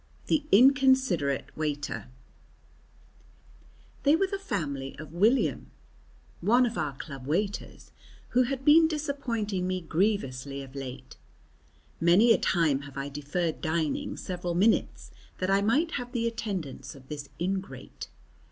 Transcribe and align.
The 0.25 0.43
Inconsiderate 0.51 1.55
Waiter 1.55 2.07
They 4.01 4.15
were 4.15 4.25
the 4.25 4.39
family 4.39 4.97
of 4.97 5.13
William, 5.13 5.69
one 6.39 6.65
of 6.65 6.75
our 6.75 6.95
club 6.97 7.27
waiters 7.27 7.91
who 8.29 8.41
had 8.41 8.65
been 8.65 8.87
disappointing 8.87 9.67
me 9.67 9.79
grievously 9.79 10.63
of 10.63 10.73
late. 10.73 11.17
Many 11.99 12.33
a 12.33 12.39
time 12.39 12.79
have 12.81 12.97
I 12.97 13.09
deferred 13.09 13.61
dining 13.61 14.17
several 14.17 14.55
minutes 14.55 15.11
that 15.37 15.51
I 15.51 15.61
might 15.61 15.91
have 15.91 16.13
the 16.13 16.25
attendance 16.25 16.95
of 16.95 17.07
this 17.07 17.29
ingrate. 17.39 18.09